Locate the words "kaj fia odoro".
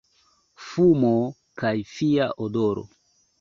1.63-2.87